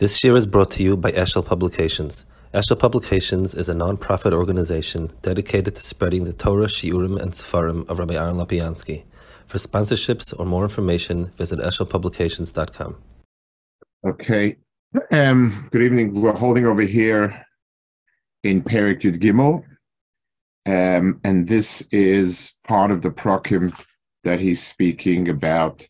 [0.00, 2.24] This year is brought to you by Eshel Publications.
[2.52, 8.00] Eshel Publications is a non-profit organization dedicated to spreading the Torah, Shiurim, and Sefarim of
[8.00, 9.04] Rabbi Aaron Lapiansky.
[9.46, 12.96] For sponsorships or more information, visit eshelpublications.com.
[14.04, 14.56] Okay.
[15.12, 16.20] Um, good evening.
[16.20, 17.46] We're holding over here
[18.42, 19.62] in Perik Yud Gimel,
[20.66, 23.72] um, and this is part of the prokim
[24.24, 25.86] that he's speaking about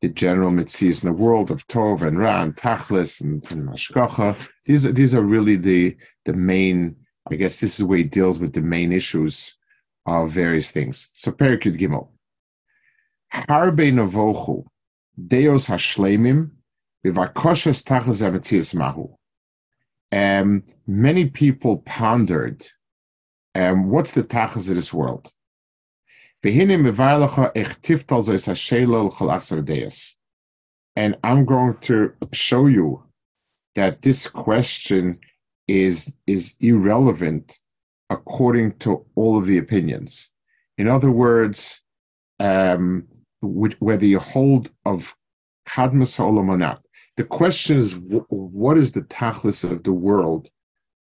[0.00, 4.48] the general mitzvahs in the world of Tov and Ra and Tachlis and, and Mashkacha.
[4.64, 6.96] These are, these are really the the main.
[7.30, 9.56] I guess this is where he deals with the main issues
[10.06, 11.10] of various things.
[11.14, 12.08] So Perikut Gimel.
[13.32, 14.64] Harbe Navochu
[15.28, 16.50] Deos Hashlemim
[17.04, 19.14] Vivakoshes Tachlis Emetzias Mahu.
[20.12, 22.66] Um, many people pondered,
[23.54, 25.30] um, what's the tachas of this world?
[30.96, 33.02] And I'm going to show you
[33.74, 35.18] that this question
[35.68, 37.58] is, is irrelevant
[38.08, 40.30] according to all of the opinions.
[40.78, 41.82] In other words,
[42.38, 43.06] um,
[43.42, 45.14] whether you hold of
[45.68, 46.82] Kadmas Olam or not,
[47.18, 47.96] the question is
[48.30, 50.48] what is the tachlis of the world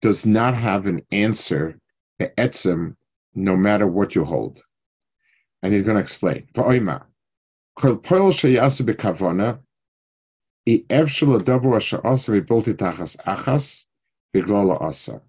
[0.01, 1.79] does not have an answer,
[2.17, 2.95] the etzem,
[3.35, 4.63] no matter what you hold
[5.61, 6.47] and he's going to explain.
[6.53, 9.59] Kol poil bekavona,
[10.67, 12.27] i tachas
[13.25, 15.21] achas.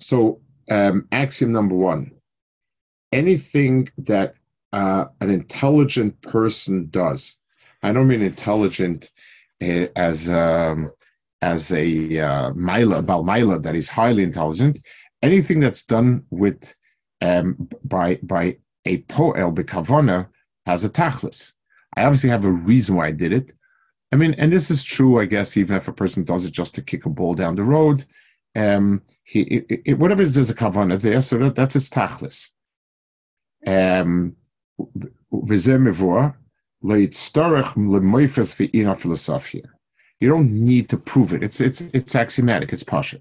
[0.00, 2.12] So, um, axiom number one:
[3.10, 4.34] anything that
[4.72, 7.38] uh, an intelligent person does,
[7.82, 9.10] I don't mean intelligent
[9.62, 10.92] uh, as um,
[11.42, 13.02] as a uh, mila
[13.60, 14.80] that is highly intelligent.
[15.22, 16.74] Anything that's done with
[17.20, 18.58] um, by by
[18.88, 20.28] a poel bekavona
[20.66, 21.54] has a tachlis.
[21.96, 23.52] I obviously have a reason why I did it.
[24.12, 26.74] I mean, and this is true, I guess, even if a person does it just
[26.74, 28.04] to kick a ball down the road.
[28.56, 31.90] Um, he, it, it, whatever it is, there's a kavana there, so that, that's his
[31.90, 32.50] tachlis.
[33.66, 34.34] Um,
[40.20, 41.42] you don't need to prove it.
[41.42, 42.72] It's it's it's axiomatic.
[42.72, 43.20] It's pasha.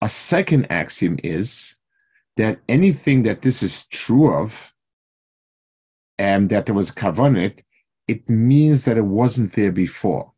[0.00, 1.76] A second axiom is
[2.36, 4.72] that anything that this is true of,
[6.18, 7.62] and that there was kavanit,
[8.08, 10.32] it means that it wasn't there before.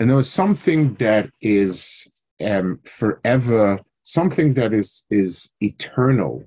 [0.00, 2.08] And there was something that is
[2.42, 6.44] um, forever, something that is is eternal.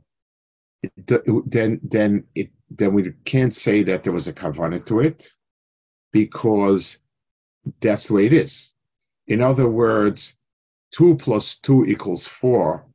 [0.81, 0.91] It,
[1.45, 5.31] then then it then we can't say that there was a kavanah to it
[6.11, 6.97] because
[7.79, 8.71] that's the way it is.
[9.27, 10.35] In other words,
[10.93, 12.85] 2 plus 2 equals 4.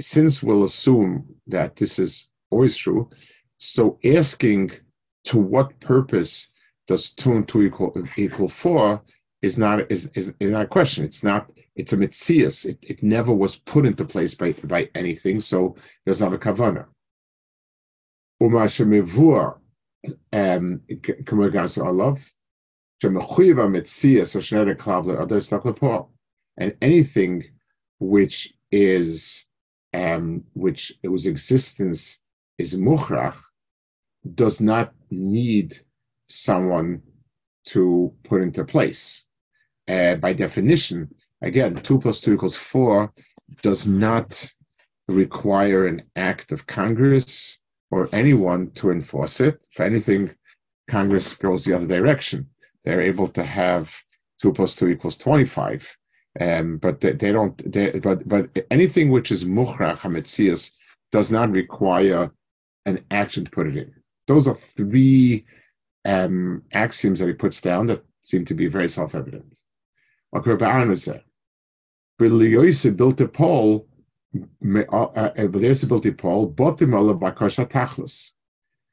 [0.00, 3.08] Since we'll assume that this is always true,
[3.58, 4.70] so asking
[5.24, 6.48] to what purpose
[6.86, 9.02] does 2 and 2 equal, equal 4
[9.42, 11.04] is not is, is, is not a question.
[11.04, 12.66] It's not it's a mitzias.
[12.66, 16.86] It, it never was put into place by, by anything, so there's not a kavana.
[18.42, 19.58] Umashamivur
[20.32, 20.80] um,
[26.56, 27.44] and anything
[28.00, 29.44] which is
[29.94, 32.18] um, which whose existence
[32.58, 33.36] is muhrach
[34.34, 35.78] does not need
[36.28, 37.02] someone
[37.64, 39.24] to put into place.
[39.88, 41.08] Uh, by definition,
[41.40, 43.12] again, two plus two equals four
[43.62, 44.52] does not
[45.06, 47.58] require an act of Congress
[47.90, 49.60] or anyone to enforce it.
[49.72, 50.34] If anything,
[50.88, 52.48] Congress goes the other direction.
[52.84, 53.94] They're able to have
[54.40, 55.96] two plus two equals twenty-five,
[56.40, 57.72] um, but they, they don't.
[57.72, 60.72] They, but but anything which is muhrach hametzias
[61.12, 62.30] does not require
[62.86, 63.92] an action to put it in.
[64.26, 65.44] Those are three
[66.04, 69.58] um, axioms that he puts down that seem to be very self-evident.
[70.36, 70.70] Okay, but
[72.96, 73.86] built a pole
[74.34, 75.48] Uh, uh, uh,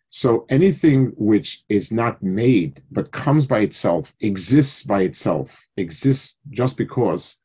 [0.07, 6.77] so anything which is not made but comes by itself, exists by itself, exists just
[6.77, 7.38] because,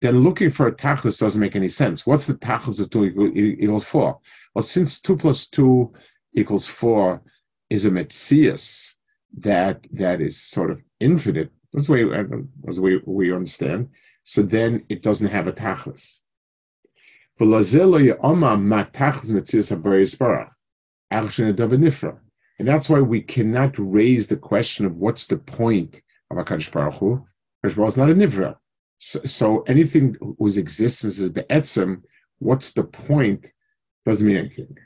[0.00, 2.06] then looking for a tachlis doesn't make any sense.
[2.06, 3.04] What's the tachlis of two
[3.34, 4.20] equals four?
[4.54, 5.92] Well, since two plus two
[6.34, 7.22] equals four
[7.70, 8.94] is a metzias
[9.38, 11.50] that that is sort of infinite.
[11.72, 12.04] That's the way
[12.62, 13.88] that's the way we understand.
[14.24, 16.18] So then it doesn't have a tachlis.
[17.38, 17.52] And
[22.68, 27.26] that's why we cannot raise the question of what's the point of HaKadosh Baruch Hu.
[27.64, 28.56] HaKadosh Baruch is not a Nivra.
[28.98, 32.02] So, anything whose existence is the etzem,
[32.38, 33.50] what's the point,
[34.06, 34.76] doesn't mean anything.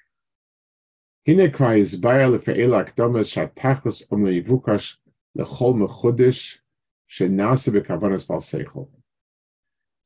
[1.27, 4.95] Hine kwa izbaya lefe'ela akdomas shatachos om le'ivukash
[5.37, 6.59] lechol mechudish
[7.11, 8.89] shenase bekavanas balseichol.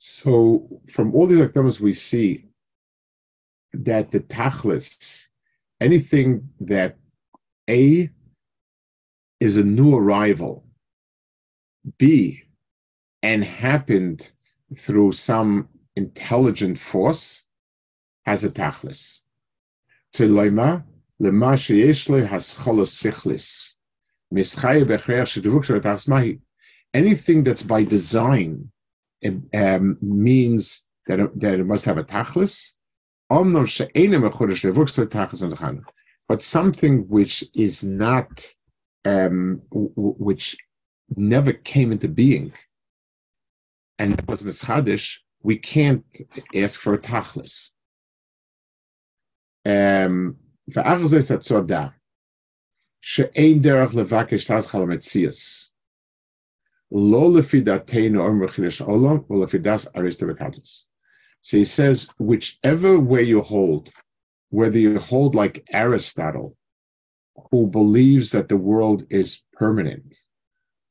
[0.03, 2.47] So from all these akdamas we see
[3.75, 5.27] that the tachlis,
[5.79, 6.97] anything that
[7.69, 8.09] A
[9.41, 10.65] is a new arrival,
[11.99, 12.45] B
[13.23, 14.33] and happened
[14.75, 17.45] through some intelligent force,
[18.25, 19.21] has a tachlis.
[20.15, 20.83] To loima,
[21.21, 23.75] lema sheyesh lo hascholos sichlis.
[26.95, 28.73] Anything that's by design
[29.23, 32.73] it um, means that it, that it must have a tachlis.
[36.29, 38.47] But something which is not,
[39.05, 40.57] um, which
[41.17, 42.53] never came into being,
[43.99, 46.05] and that was mischadish, we can't
[46.55, 47.71] ask for a tachlis.
[49.67, 50.37] Um.
[56.91, 58.75] Lo olam,
[61.43, 63.91] So he says, whichever way you hold,
[64.51, 66.57] whether you hold like Aristotle,
[67.51, 70.17] who believes that the world is permanent,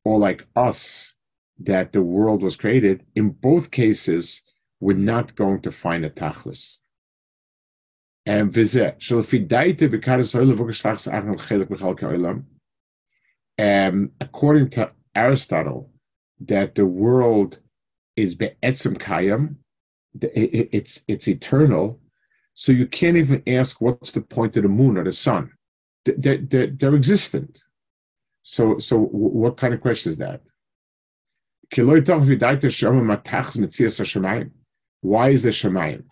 [0.06, 1.13] or like us,
[1.60, 4.42] that the world was created, in both cases,
[4.80, 6.78] we're not going to find a tachlis.
[8.25, 8.56] And
[13.60, 15.92] um, according to Aristotle,
[16.42, 17.60] that the world
[18.16, 19.56] is be'etzem kayam,
[20.22, 22.00] it's, it's eternal,
[22.54, 25.52] so you can't even ask what's the point of the moon or the sun.
[26.06, 27.64] They're, they're, they're existent.
[28.42, 30.42] So, so what kind of question is that?
[35.02, 36.04] Why is the Shemayim?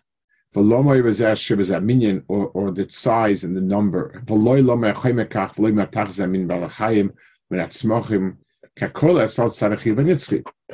[2.27, 4.23] or, or the size and the number.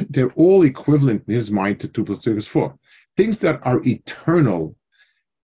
[0.09, 2.77] They're all equivalent in his mind to 2 plus 2 is 4.
[3.15, 4.75] Things that are eternal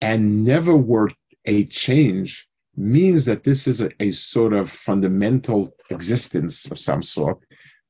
[0.00, 1.10] and never were
[1.46, 7.38] a change means that this is a, a sort of fundamental existence of some sort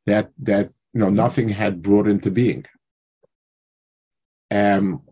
[0.07, 2.65] that that you know nothing had brought into being.
[4.51, 5.03] Um,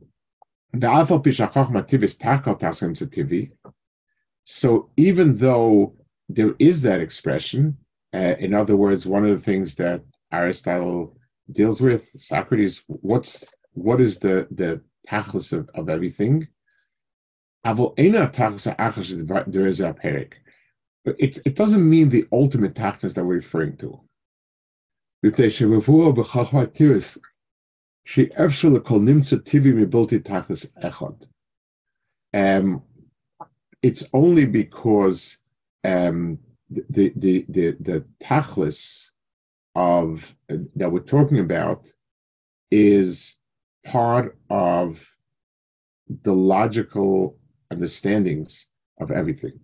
[4.44, 5.94] so even though
[6.28, 7.76] there is that expression,
[8.14, 10.02] uh, in other words, one of the things that
[10.32, 11.16] Aristotle
[11.50, 16.46] deals with, Socrates, what's what is the the tachlis of, of everything?
[17.64, 19.96] There is a.
[21.06, 24.00] It, it doesn't mean the ultimate tachlis that we're referring to.
[32.32, 32.82] Um,
[33.82, 35.38] it's only because
[35.84, 36.38] um,
[36.88, 39.06] the, the, the, the tachlis
[39.74, 41.88] of uh, that we're talking about
[42.70, 43.36] is
[43.84, 45.06] part of
[46.22, 47.36] the logical
[47.70, 48.68] understandings
[49.00, 49.58] of everything.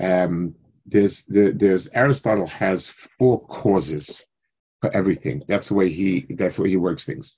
[0.00, 0.54] Um,
[0.86, 2.88] there's there, there's Aristotle has
[3.18, 4.24] four causes
[4.80, 5.42] for everything.
[5.46, 7.34] That's the way he that's the way he works things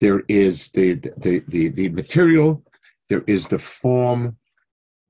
[0.00, 2.62] there is the, the, the, the material,
[3.08, 4.36] there is the form,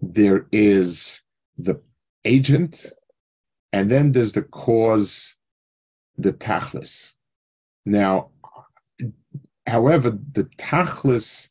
[0.00, 1.22] there is
[1.58, 1.80] the
[2.24, 2.86] agent,
[3.76, 5.34] and then there's the cause,
[6.16, 7.12] the tachlis.
[7.84, 8.30] Now,
[9.66, 11.50] however, the tachlis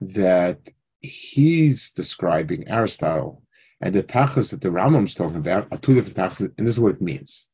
[0.00, 0.58] that
[0.98, 3.44] he's describing, Aristotle,
[3.80, 6.80] and the tachlis that the Rambam's talking about are two different tachlis, and this is
[6.80, 7.46] what it means.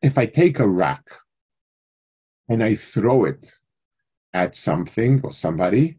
[0.00, 1.10] If I take a rock
[2.48, 3.52] and I throw it
[4.32, 5.98] at something or somebody,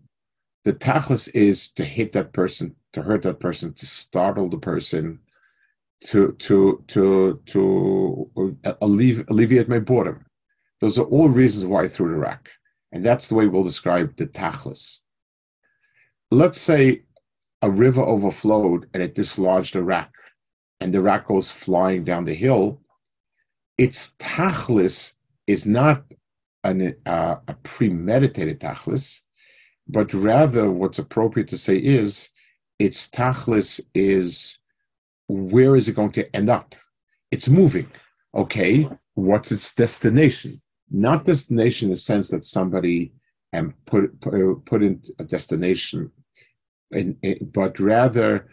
[0.66, 5.20] the tachlis is to hit that person, to hurt that person, to startle the person,
[6.06, 10.26] to to to to alleviate, alleviate my boredom.
[10.80, 12.50] Those are all reasons why I threw the rack,
[12.92, 15.00] and that's the way we'll describe the tachlis.
[16.32, 17.04] Let's say
[17.62, 20.12] a river overflowed and it dislodged a rack,
[20.80, 22.82] and the rack goes flying down the hill.
[23.78, 25.14] Its tachlis
[25.46, 26.04] is not
[26.64, 29.22] an, uh, a premeditated tachlis,
[29.88, 32.30] but rather what's appropriate to say is
[32.80, 34.58] its tachlis is
[35.32, 36.76] where is it going to end up?
[37.32, 37.90] It's moving.
[38.36, 40.62] Okay, what's its destination?
[40.90, 43.14] Not destination in the sense that somebody
[43.54, 46.12] and put put, put in a destination,
[46.92, 48.48] in, in, but rather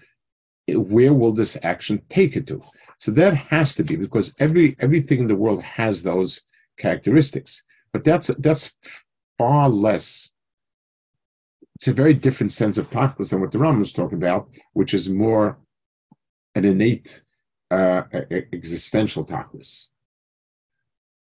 [0.68, 2.62] where will this action take it to?
[2.98, 6.42] So that has to be because every everything in the world has those
[6.78, 7.62] characteristics.
[7.92, 8.72] But that's that's
[9.38, 10.30] far less
[11.78, 14.94] it's a very different sense of tachlis than what the Ram was talking about, which
[14.94, 15.58] is more
[16.58, 17.22] an innate
[17.70, 18.02] uh,
[18.52, 19.86] existential tachlis.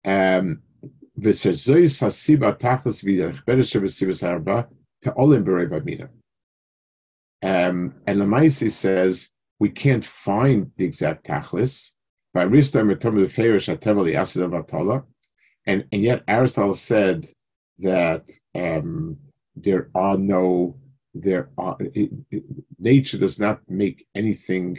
[0.04, 0.62] Um.
[7.42, 11.92] Um, and Lamaisi says we can't find the exact tachlis.
[15.66, 17.28] And and yet Aristotle said
[17.78, 19.16] that um,
[19.56, 20.76] there are no
[21.14, 22.42] there are it, it,
[22.78, 24.78] nature does not make anything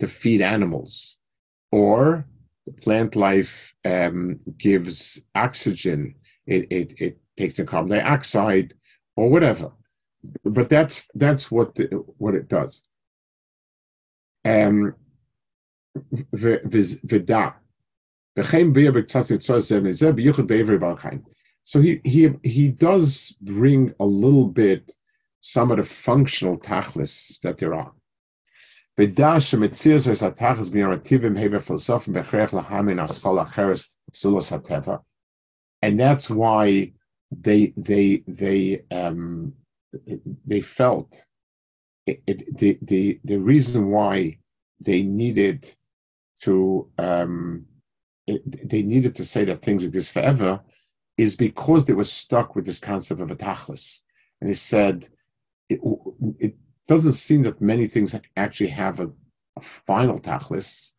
[0.00, 1.16] to feed animals,
[1.70, 2.26] or
[2.82, 6.14] plant life um, gives oxygen,
[6.46, 8.74] it, it, it takes in carbon dioxide,
[9.16, 9.72] or whatever.
[10.44, 11.86] But that's that's what the,
[12.18, 12.84] what it does.
[14.44, 14.94] Um.
[21.62, 24.92] So he he he does bring a little bit
[25.40, 27.92] some of the functional tachlis that there are.
[35.82, 36.92] And that's why
[37.30, 39.52] they they they um
[40.46, 41.20] they felt
[42.06, 44.38] it, it, the the the reason why
[44.80, 45.74] they needed
[46.42, 47.66] to um,
[48.26, 50.60] it, they needed to say that things exist forever
[51.16, 54.00] is because they were stuck with this concept of a tachlis.
[54.40, 55.08] And they said
[55.68, 55.80] it,
[56.38, 56.54] it
[56.88, 59.10] doesn't seem that many things actually have a,
[59.56, 60.92] a final tachlis,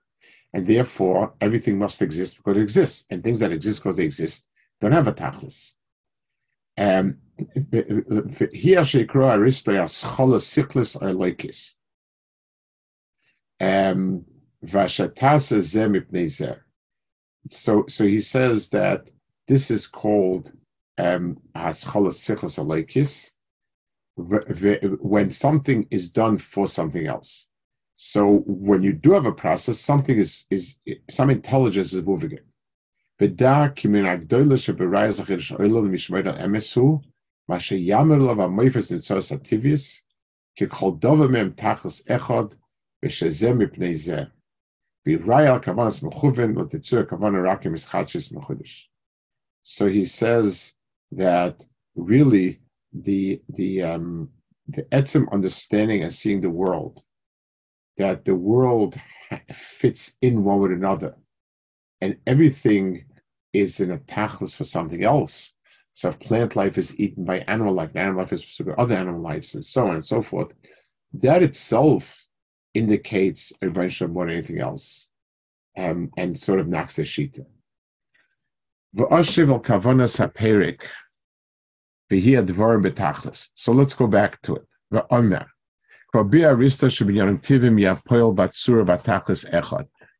[0.53, 4.46] and therefore everything must exist because it exists, and things that exist because they exist
[4.82, 5.74] don't have a tachlis.
[6.77, 7.17] Um,
[8.51, 9.72] here aristo
[10.39, 11.74] siklis.
[13.60, 14.25] Um,
[17.50, 19.10] so, so he says that
[19.48, 20.51] this is called
[20.98, 21.38] um,
[24.18, 27.48] when something is done for something else.
[27.96, 30.76] So when you do have a process, something is is
[31.10, 32.46] some intelligence is moving it.
[49.62, 50.74] So he says
[51.12, 51.64] that
[51.96, 52.60] really
[53.04, 54.30] the the um,
[54.68, 57.01] the etzim understanding and seeing the world,
[57.98, 59.00] that the world
[59.54, 61.16] fits in one with another,
[62.01, 63.06] and everything
[63.54, 65.54] is in a tachlis for something else.
[65.94, 68.74] So if plant life is eaten by animal life, and animal life is pursued by
[68.74, 70.54] other animal lives, and so on and so forth,
[71.13, 72.25] that itself
[72.74, 75.08] indicates a Rebbeinu more than anything else,
[75.75, 77.46] um, and sort of knocks the shita.
[83.56, 84.66] So let's go back to it.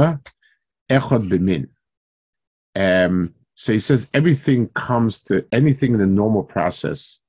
[2.74, 7.20] Um, so he says everything comes to anything in the normal process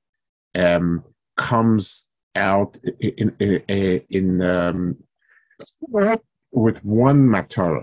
[0.54, 1.02] um,
[1.36, 2.04] comes
[2.36, 4.96] out in in, in um,
[6.52, 7.82] with one matter,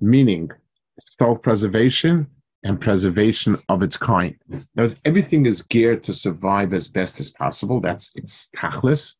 [0.00, 0.50] meaning
[0.98, 2.26] self-preservation
[2.66, 4.36] and preservation of its kind.
[4.74, 7.80] Now, everything is geared to survive as best as possible.
[7.80, 9.14] That's its tachlis,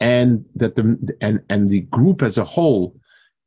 [0.00, 2.96] and that the and and the group as a whole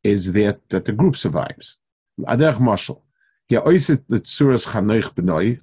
[0.04, 1.78] is there that the group survives.
[2.22, 3.02] Adech mashal.
[3.50, 5.60] Ja, oiset the tsuras chanoich benoi,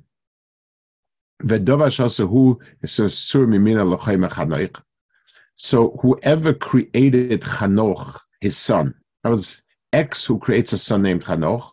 [5.55, 9.63] so whoever created Chanoch, his son, that was
[9.93, 11.73] X who creates a son named Chanoch,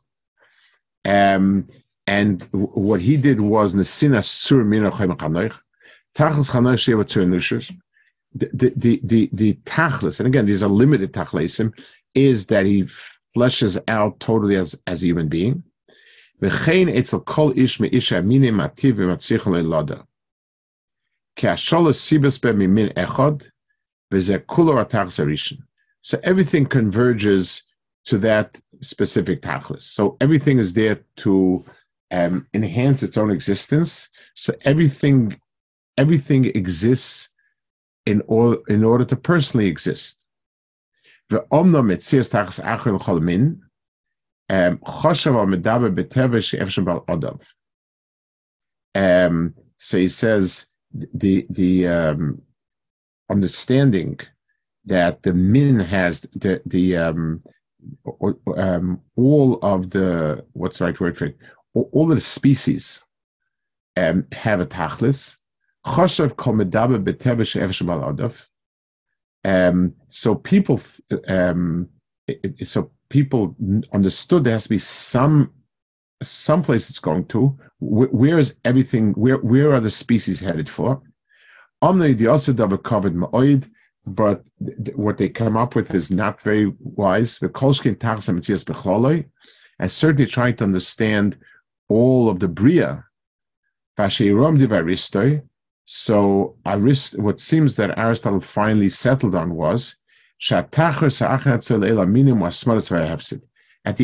[1.06, 1.68] um,
[2.09, 5.59] and what he did was Nesina Sur Mina Chanoch,
[6.15, 7.77] Tachlis Chanoch Sheva Tzur
[8.35, 11.73] the, the, the, the tachlis, and again, these are limited tachlisim,
[12.15, 12.85] is that he
[13.37, 15.63] fleshes out totally as, as a human being.
[16.43, 19.97] וכן אצל כל איש מאיש המינים מטיב ומצליח ללודה.
[21.37, 23.33] כי השלוש סיבס בממין אחד,
[24.13, 25.59] וזה כולו התכלס הראשון.
[26.03, 27.63] So everything converges
[28.09, 29.83] to that specific tachlis.
[29.83, 31.65] So everything is there to
[32.12, 34.10] um, enhance its own existence.
[34.36, 35.40] So everything
[35.98, 37.30] everything exists
[38.06, 40.26] in, all, in order to personally exist.
[44.50, 44.80] Um,
[48.96, 50.68] um, so he says
[51.14, 52.42] the the um,
[53.30, 54.20] understanding
[54.86, 57.44] that the min has the the um,
[58.58, 61.38] um, all of the what's the right word for it?
[61.74, 63.04] All the species
[63.96, 65.38] um, have a tachlis.
[69.46, 70.82] Um, so people,
[71.28, 71.88] um,
[72.64, 73.56] so people
[73.94, 75.52] understood there has to be some
[76.22, 77.58] some place it's going to.
[77.80, 79.14] Where is everything?
[79.14, 81.02] Where where are the species headed for?
[81.82, 83.70] Omni the Osidava covered ma'oid,
[84.06, 84.44] but
[84.96, 87.40] what they come up with is not very wise.
[87.42, 87.52] And
[89.92, 91.38] certainly trying to understand
[91.90, 93.04] all of the Bria.
[95.86, 99.96] So Arist, what seems that Aristotle finally settled on was
[100.52, 101.34] at the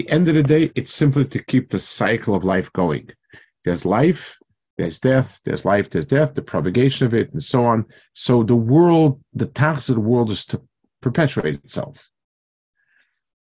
[0.10, 3.10] end of the day, it's simply to keep the cycle of life going.
[3.64, 4.38] There's life,
[4.78, 7.86] there's death, there's life, there's death, the propagation of it, and so on.
[8.14, 10.62] So the world, the task of the world is to
[11.02, 12.10] perpetuate itself.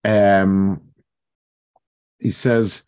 [0.05, 0.81] Um,
[2.19, 2.83] he says,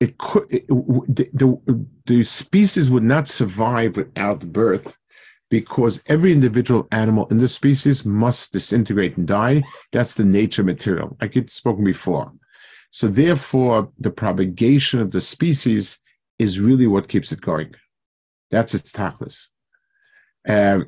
[0.00, 4.96] it could the, the species would not survive without birth
[5.48, 9.62] because every individual animal in the species must disintegrate and die.
[9.92, 12.32] That's the nature material, like it's spoken before.
[12.90, 15.98] So therefore, the propagation of the species
[16.38, 17.74] is really what keeps it going.
[18.50, 19.48] That's its tachlis.
[20.48, 20.86] Um,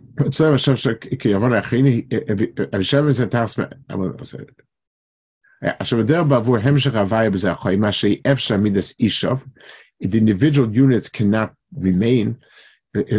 [10.00, 12.38] the individual units cannot remain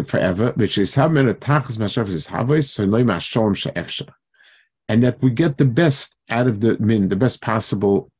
[0.07, 1.09] forever, which is so
[4.87, 8.11] and that we get the best out of the best possible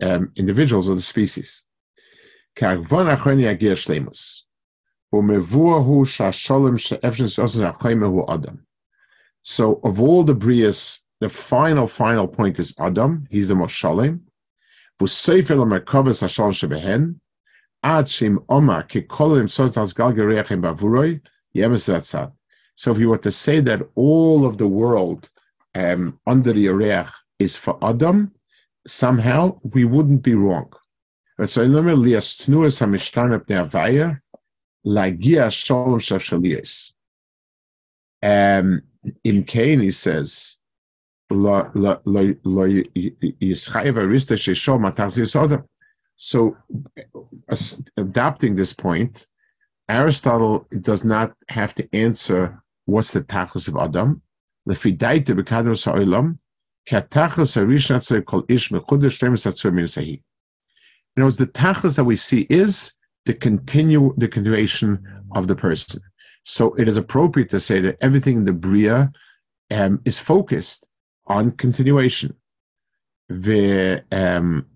[0.00, 1.64] um, individuals of the species.
[9.42, 13.26] So of all the brias, the final, final point is Adam.
[13.30, 14.22] He's the most shalom.
[22.74, 25.30] So if you were to say that all of the world
[25.74, 28.32] um, under the Areach is for Adam,
[28.86, 30.72] somehow we wouldn't be wrong.
[34.86, 35.84] But so
[36.22, 36.60] in
[38.22, 38.82] um,
[39.24, 40.56] in Cain, he says,
[46.18, 46.56] so,
[47.96, 49.26] adopting this point,
[49.88, 54.22] Aristotle does not have to answer what's the tachlis of Adam.
[54.66, 54.90] In other
[61.36, 62.92] the tachlis that we see is
[63.26, 65.02] the continue the continuation
[65.34, 66.00] of the person.
[66.44, 69.12] So it is appropriate to say that everything in the bria
[69.70, 70.86] um, is focused
[71.26, 72.34] on continuation.
[73.28, 74.66] The um,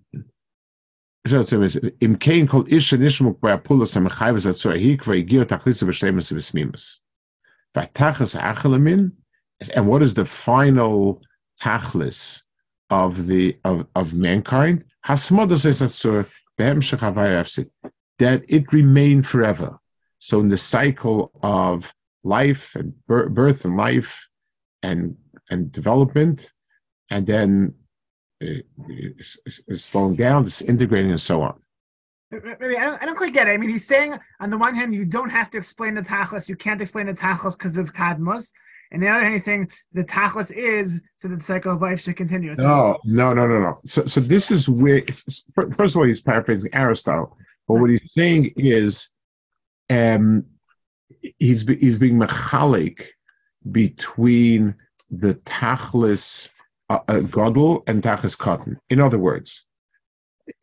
[9.75, 11.23] and what is the final
[11.63, 12.43] tachlis
[12.89, 14.85] of the of, of mankind?
[18.21, 19.79] Hasmodas es atzu behem shechavai that it remained forever.
[20.19, 24.29] So in the cycle of life and birth and life
[24.83, 25.17] and
[25.51, 26.53] and development,
[27.11, 27.75] and then
[28.41, 31.61] it's is slowing down, it's integrating, and so on.
[32.31, 33.51] Maybe I don't, I don't quite get it.
[33.51, 36.49] I mean, he's saying on the one hand, you don't have to explain the tachlis.
[36.49, 38.53] You can't explain the tachlis because of kadmos.
[38.93, 42.01] And the other hand, he's saying the tachlis is so that the cycle of life
[42.01, 42.55] should continue.
[42.55, 43.81] No, no, no, no, no.
[43.87, 45.03] So, so this is where,
[45.73, 47.37] first of all, he's paraphrasing Aristotle.
[47.71, 49.11] But what he's saying is,
[49.91, 50.45] um,
[51.39, 53.07] he's he's being mechalik
[53.71, 54.75] between
[55.09, 56.49] the tachlis
[56.89, 58.81] uh, Godel and Tachas Cotton.
[58.91, 59.67] In other words,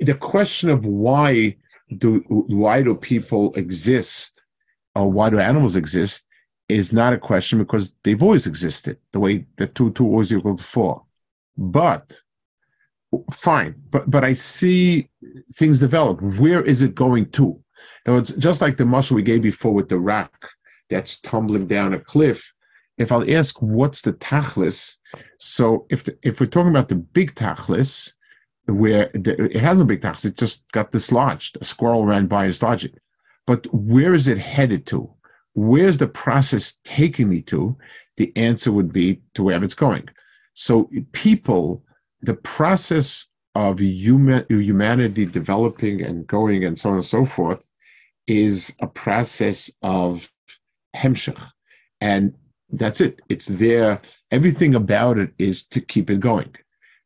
[0.01, 1.55] the question of why
[1.97, 4.41] do why do people exist
[4.93, 6.25] or why do animals exist
[6.67, 10.57] is not a question because they've always existed the way that two two always equal
[10.57, 11.03] to four.
[11.57, 12.19] But
[13.31, 15.09] fine, but but I see
[15.55, 16.21] things develop.
[16.21, 17.59] Where is it going to?
[18.05, 20.49] Now it's just like the muscle we gave before with the rock
[20.89, 22.53] that's tumbling down a cliff
[22.97, 24.97] if I'll ask what's the tachlis,
[25.37, 28.13] so if the, if we're talking about the big tachlis,
[28.65, 30.25] where the, it has a big tax.
[30.25, 31.57] It just got dislodged.
[31.61, 32.99] A squirrel ran by and dislodged it.
[33.45, 35.09] But where is it headed to?
[35.53, 37.77] Where's the process taking me to?
[38.17, 40.09] The answer would be to wherever it's going.
[40.53, 41.83] So people,
[42.21, 47.67] the process of human, humanity developing and going and so on and so forth
[48.27, 50.31] is a process of
[50.95, 51.41] hemshech.
[52.01, 52.33] And
[52.69, 53.21] that's it.
[53.29, 54.01] It's there.
[54.31, 56.53] Everything about it is to keep it going.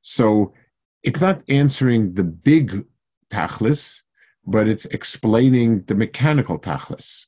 [0.01, 0.53] So
[1.03, 2.85] it's not answering the big
[3.29, 4.01] tachlis,
[4.45, 7.27] but it's explaining the mechanical tachlis.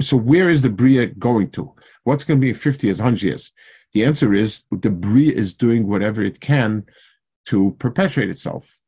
[0.00, 1.72] So where is the bria going to?
[2.04, 3.52] What's going to be in 50 years, 100 years?
[3.92, 6.84] The answer is the bria is doing whatever it can
[7.46, 8.80] to perpetuate itself.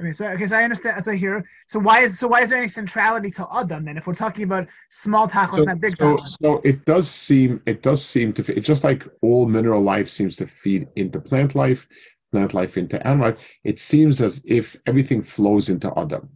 [0.00, 2.58] Okay, so because I understand, as I hear, so why is so why is there
[2.58, 3.96] any centrality to Adam then?
[3.96, 7.82] If we're talking about small tachlis, so, not big so, So it does seem it
[7.82, 11.88] does seem to it's just like all mineral life seems to feed into plant life,
[12.30, 13.40] plant life into animal life.
[13.64, 16.28] It seems as if everything flows into Adam.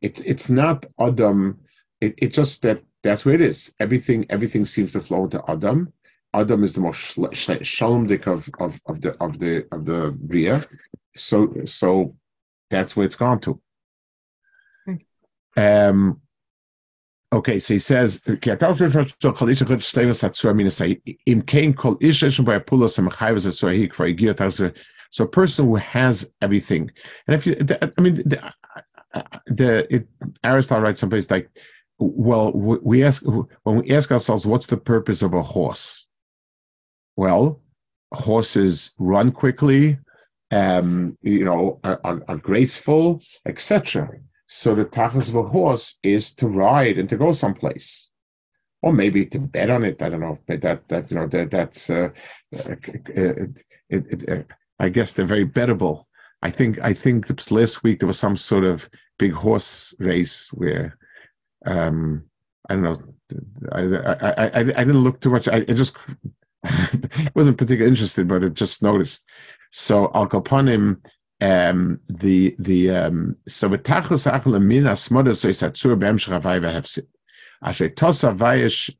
[0.00, 1.58] It's it's not Adam.
[2.00, 3.74] It, it's just that that's where it is.
[3.80, 5.92] Everything everything seems to flow into Adam.
[6.34, 10.64] Adam is the most shalomdik of, of of the of the of the bria.
[11.18, 12.14] So so
[12.70, 13.60] that's where it's gone to.
[15.56, 16.20] Um,
[17.32, 18.20] okay, so he says,
[25.10, 26.90] so a person who has everything,
[27.26, 27.56] and if you,
[27.96, 28.52] I mean, the,
[29.46, 30.06] the it,
[30.44, 31.50] Aristotle writes someplace like,
[31.98, 36.06] well, we ask when we ask ourselves, what's the purpose of a horse?
[37.16, 37.60] Well,
[38.12, 39.98] horses run quickly,
[40.50, 44.10] um, you know, are, are graceful, etc.
[44.46, 48.10] So the tachlis of a horse is to ride and to go someplace,
[48.82, 50.00] or maybe to bet on it.
[50.00, 52.10] I don't know, but that that you know that that's uh,
[52.56, 52.76] uh,
[53.08, 54.42] it, it, uh,
[54.78, 56.04] I guess they're very bettable.
[56.42, 60.96] I think I think last week there was some sort of big horse race where
[61.66, 62.24] um,
[62.68, 62.96] I don't know.
[63.72, 65.48] I, I, I, I didn't look too much.
[65.48, 65.94] I, I just
[67.34, 69.24] wasn't particularly interested, but I just noticed
[69.70, 71.04] so al kapanim,
[71.40, 77.06] um, the the um, so betachlis achel min asmoda so isatzur be'emshach avay vehefsid.
[77.62, 78.90] Asher tosa vayish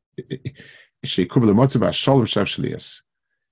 [1.07, 3.01] sheikubel motzav shalom shav shlias.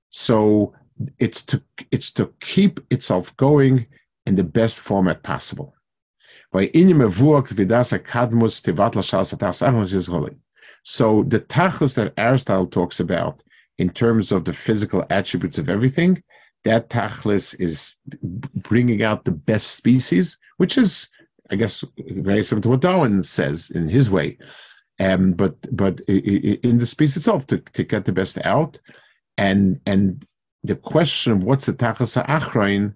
[0.09, 0.75] So
[1.19, 3.87] it's to it's to keep itself going
[4.25, 5.75] in the best format possible.
[6.53, 6.69] So the
[11.49, 13.43] tachlis that Aristotle talks about
[13.79, 16.23] in terms of the physical attributes of everything
[16.67, 17.97] that tachlis is
[18.55, 21.09] bringing out the best species, which is,
[21.51, 24.39] I guess, very similar to what Darwin says in his way.
[24.99, 28.79] Um, but but in the species itself, to, to get the best out,
[29.39, 30.25] and and
[30.65, 32.95] the question of what's the tachlis achrain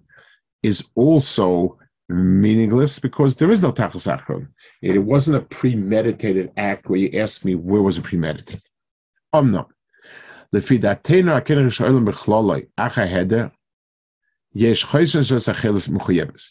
[0.63, 1.77] is also
[2.09, 4.47] meaningless because there is no tachlis achrain.
[4.81, 8.61] It wasn't a premeditated act where you ask me where was it premeditated.
[9.31, 9.67] Um, no.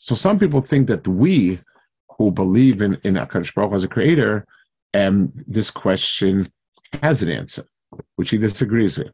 [0.00, 1.60] So some people think that we
[2.16, 4.46] who believe in, in HaKadosh Baruch as a creator,
[4.94, 6.48] um, this question
[7.02, 7.64] has an answer,
[8.16, 9.12] which he disagrees with.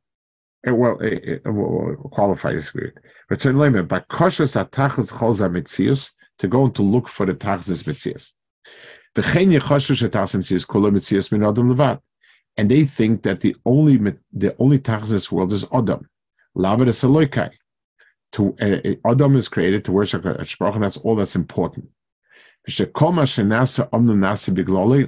[0.66, 2.90] Eh, well, it, it, well qualify disagree.
[3.28, 3.40] But
[6.38, 8.32] to go and to look for the tachas mitzius.
[12.58, 14.78] And they think that the only the only
[15.32, 16.08] world is Adam.
[18.32, 21.88] To uh, Adam is created to worship and that's all that's important.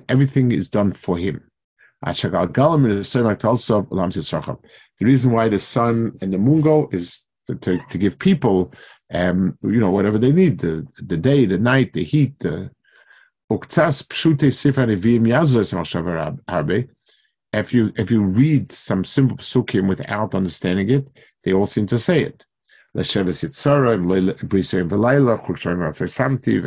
[0.09, 1.43] Everything is done for him.
[2.05, 2.25] The
[5.01, 8.73] reason why the sun and the moon go is to, to, to give people,
[9.13, 12.39] um, you know, whatever they need the, the day, the night, the heat.
[12.39, 12.71] The,
[17.53, 21.11] if you if you read some simple psukim without understanding it,
[21.45, 22.45] they all seem to say it.
[22.97, 23.99] Yitzara,
[24.89, 26.61] Velayla, Ratzai Samti,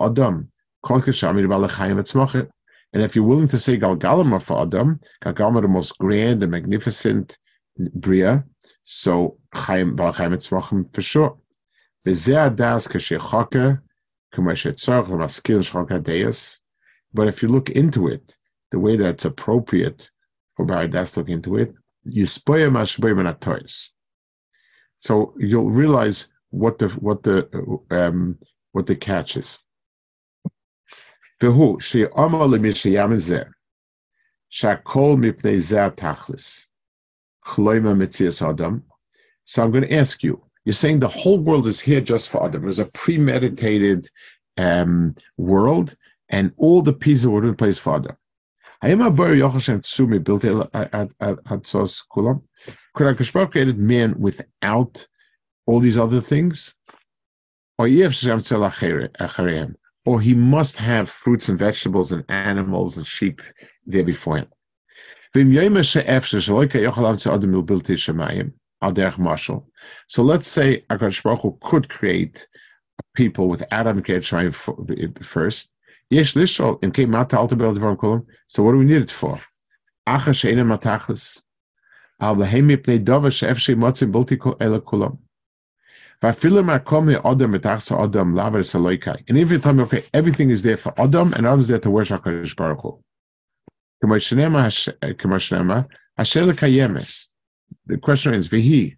[0.00, 0.48] Adam,
[0.84, 2.48] Etzmochet.
[2.92, 7.36] And if you're willing to say Galgalama for Adam, Galgalama the most grand and magnificent
[7.78, 8.44] Bria,
[8.84, 11.36] so Chaim Balachayim Etzmochem for sure.
[17.14, 18.36] But if you look into it,
[18.70, 20.10] the way that's appropriate
[20.56, 21.74] for Baradas to look into it,
[24.98, 27.48] so you'll realize what the what the
[27.90, 28.38] um,
[28.72, 29.58] what the catch is.
[39.44, 42.44] So I'm going to ask you, You're saying the whole world is here just for
[42.44, 42.62] Adam.
[42.62, 44.08] There's a premeditated
[44.56, 45.96] um, world,
[46.30, 48.16] and all the pieces were in place for Adam.
[52.94, 55.06] Could Akash created man without
[55.66, 56.74] all these other things?
[57.78, 58.10] Or eh,
[60.06, 63.42] or he must have fruits and vegetables and animals and sheep
[63.84, 64.46] there before him.
[70.06, 72.46] So let's say Akash Baruch Hu could create
[73.14, 75.70] people with Adam and first.
[76.12, 78.26] Lishol in mata alta bel kolum.
[78.48, 79.40] So what do we need it for?
[80.06, 81.42] Acha sheina.
[82.18, 84.80] Al she motzim kol ela.
[86.22, 87.14] Vafilu makom le
[87.46, 89.24] metachsa saloikai.
[89.28, 91.78] And if you tell me, okay, everything is there for Adam, and Adam is there
[91.78, 92.98] to worship HaKadosh Baruch Hu.
[94.02, 97.26] K'mashnema, Hashem kayemes.
[97.86, 98.96] The question is, vihi,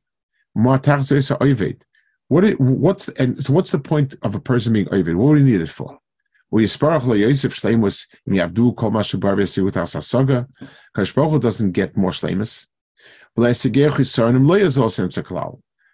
[0.56, 1.80] mu'atach zoisa oived.
[2.28, 5.14] What it, what's and so what's the point of a person being oived?
[5.16, 5.98] What do we need it for?
[6.52, 7.02] Yisparach.
[11.40, 12.12] Doesn't get more.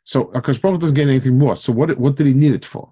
[0.06, 1.56] So uh, Baruch doesn't get anything more.
[1.56, 2.90] So what what did he need it for?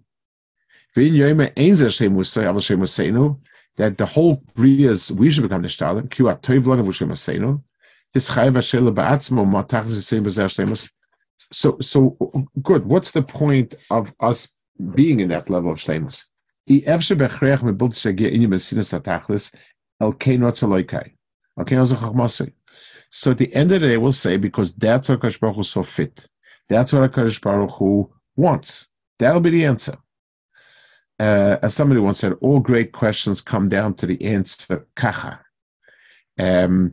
[3.77, 6.11] That the whole Bria's we should become Nishtalim.
[6.11, 6.27] Q.
[8.15, 10.91] This Ba'atzmo Matach.
[11.53, 12.87] So so good.
[12.87, 14.49] What's the point of us
[14.95, 16.25] being in that level of Shleimus?
[23.11, 25.63] So at the end of the day, we'll say because that's what Kadosh Baruch Hu
[25.63, 26.27] saw fit.
[26.69, 28.89] That's what Kadosh Baruch Hu wants.
[29.19, 29.97] That'll be the answer.
[31.19, 35.41] Uh, as somebody once said, all great questions come down to the answer kacha.
[36.39, 36.93] Um,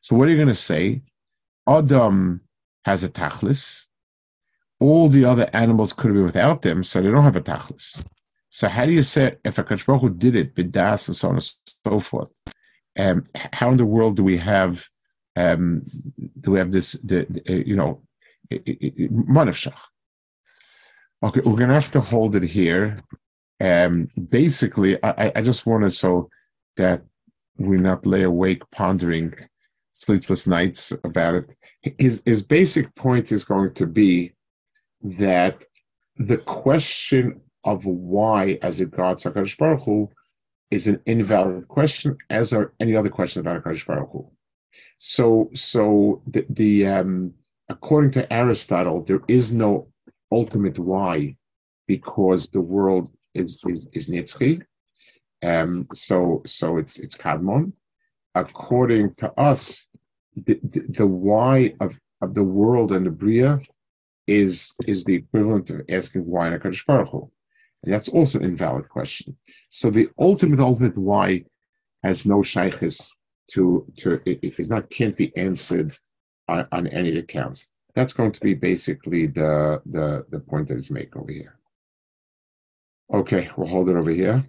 [0.00, 1.02] So what are you going to say?
[1.68, 2.40] Adam
[2.84, 3.86] has a tachlis.
[4.80, 8.02] All the other animals could be without them, so they don't have a tachlis.
[8.50, 11.50] So how do you say if a Baruch did it, bidas and so on and
[11.86, 12.30] so forth?
[12.98, 14.88] Um, how in the world do we have
[15.36, 15.82] um,
[16.40, 16.92] do we have this?
[17.04, 18.02] The, the, you know,
[18.50, 19.78] manavshach.
[21.20, 23.00] Okay, we're gonna have to hold it here.
[23.60, 26.30] Um, basically, I, I just wanted so
[26.76, 27.02] that
[27.56, 29.34] we not lay awake pondering
[29.90, 31.46] sleepless nights about it.
[31.98, 34.32] His his basic point is going to be
[35.02, 35.58] that
[36.16, 40.08] the question of why, as it regards Hakadosh Baruch Hu,
[40.70, 44.30] is an invalid question, as are any other question about Hakadosh Baruch Hu.
[44.98, 47.34] So, so the, the um,
[47.68, 49.88] according to Aristotle, there is no
[50.30, 51.36] ultimate why,
[51.86, 54.62] because the world is is, is Nitzchi.
[55.42, 57.72] Um, so so it's it's Kadmon.
[58.34, 59.86] According to us,
[60.36, 63.60] the, the, the why of, of the world and the Bria
[64.26, 67.30] is is the equivalent of asking why in Hakadosh Baruch Hu.
[67.84, 69.36] And that's also an invalid question.
[69.70, 71.44] So the ultimate ultimate why
[72.02, 73.12] has no shaykhis
[73.52, 75.96] to to it, it is not can't be answered
[76.48, 77.68] on, on any accounts.
[77.98, 81.58] That's going to be basically the, the, the point that is made over here.
[83.12, 84.46] Okay, we'll hold it over here.